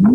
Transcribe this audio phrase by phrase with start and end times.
[0.00, 0.06] You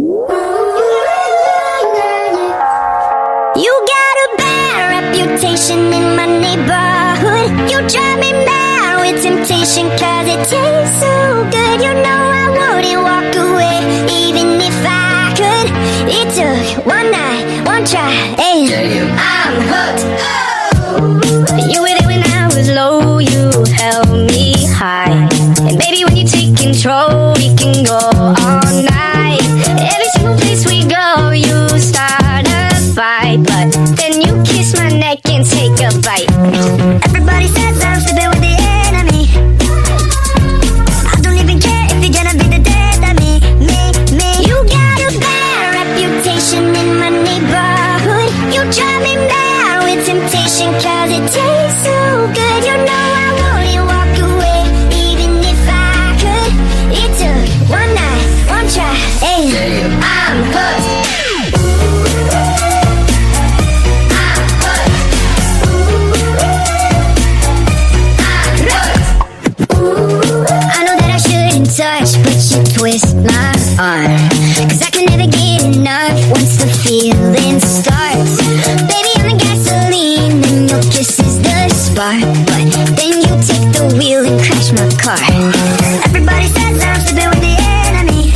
[3.86, 7.52] got a bad reputation in my neighborhood.
[7.70, 11.81] You drive me mad with temptation, cause it tastes so good.
[11.83, 15.68] You know I wouldn't walk away, even if I could.
[16.07, 18.07] It took one night, one try,
[18.39, 18.71] and
[19.20, 20.04] I'm hooked.
[20.23, 21.20] Oh.
[21.70, 25.27] You were there when I was low, you held me high.
[25.68, 29.02] And baby, when you take control, we can go all night.
[33.42, 33.73] Fight.
[33.73, 36.30] But then you kiss my neck and take a bite.
[37.05, 39.23] Everybody says I'm sleeping with the enemy.
[41.08, 43.82] I don't even care if you're gonna be the death of me, me,
[44.18, 44.30] me.
[44.46, 48.30] You got a bad reputation in my neighborhood.
[48.54, 51.62] You drive me mad with temptation, cause it tastes
[72.94, 74.13] twist my arm.
[74.69, 78.38] Cause I can never get enough once the feeling starts.
[78.85, 82.22] Baby, I'm the gasoline, and your kiss is the spark.
[82.45, 85.17] But then you take the wheel and crash my car.
[86.05, 87.55] Everybody says I'm sleeping with the
[87.89, 88.30] enemy.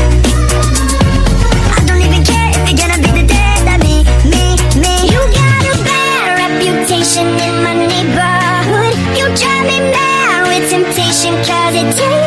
[1.77, 4.94] I don't even care if you're gonna be the death of me, me, me.
[5.05, 8.97] You got a bad reputation in my neighborhood.
[9.14, 12.27] You drive me mad with temptation, cause it tastes